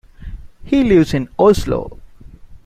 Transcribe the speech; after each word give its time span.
He 0.63 0.83
lives 0.83 1.13
in 1.13 1.29
Oslo. 1.37 1.99